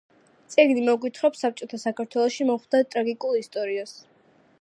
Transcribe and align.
წიგნი 0.53 0.85
მოგვითხრობს 0.85 1.43
საბჭოთა 1.45 1.79
საქართველოში 1.83 2.47
მომხდარ 2.51 2.87
ტრაგიკულ 2.95 3.39
ისტორიას 3.43 3.93